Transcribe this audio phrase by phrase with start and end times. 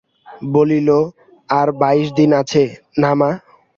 [0.53, 0.89] বলিল,
[1.49, 2.63] আর বাইশ দিন আছে,
[2.97, 3.29] না মা?